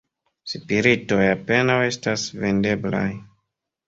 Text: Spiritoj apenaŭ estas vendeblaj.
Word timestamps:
Spiritoj 0.51 1.19
apenaŭ 1.33 1.75
estas 1.89 2.23
vendeblaj. 2.45 3.05